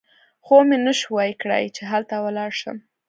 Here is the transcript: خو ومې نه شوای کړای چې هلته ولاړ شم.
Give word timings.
خو 0.45 0.53
ومې 0.59 0.77
نه 0.85 0.93
شوای 1.01 1.31
کړای 1.41 1.65
چې 1.75 1.81
هلته 1.91 2.15
ولاړ 2.25 2.51
شم. 2.61 2.77